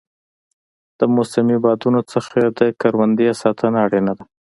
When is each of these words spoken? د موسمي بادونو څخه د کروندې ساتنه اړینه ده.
د 0.99 1.01
موسمي 1.15 1.57
بادونو 1.63 2.01
څخه 2.13 2.37
د 2.59 2.61
کروندې 2.81 3.29
ساتنه 3.41 3.77
اړینه 3.85 4.13
ده. 4.17 4.23